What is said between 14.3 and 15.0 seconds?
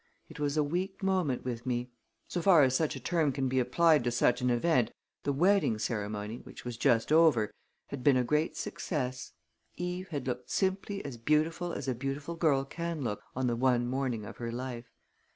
her life.